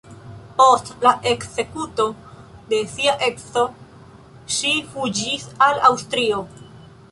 Post 0.59 0.87
la 1.07 1.11
ekzekuto 1.31 2.05
de 2.71 2.79
sia 2.95 3.15
edzo 3.29 3.67
ŝi 4.57 4.75
fuĝis 4.95 5.49
al 5.69 5.81
Aŭstrio. 5.93 6.45